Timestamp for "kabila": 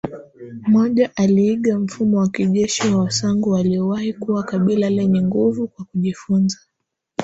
4.43-4.89